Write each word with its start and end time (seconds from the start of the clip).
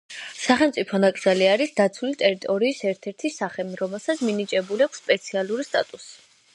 სახელმწიფო 0.43 0.99
ნაკრძალი 1.03 1.49
არის 1.49 1.75
დაცული 1.81 2.17
ტერიტორიის 2.23 2.81
ერთ-ერთი 2.95 3.33
სახე, 3.37 3.69
რომელსაც 3.85 4.27
მინიჭებული 4.31 4.89
აქვს 4.89 5.05
სპეციალური 5.07 5.69
სტატუსი. 5.73 6.15